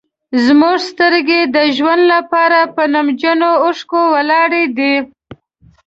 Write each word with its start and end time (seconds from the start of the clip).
زموږ 0.45 0.77
سترګې 0.89 1.41
د 1.55 1.57
ژوند 1.77 2.03
لپاره 2.13 2.59
په 2.75 2.83
نمجنو 2.93 3.51
اوښکو 3.65 4.01
ولاړې 4.15 4.63
دي. 4.77 4.95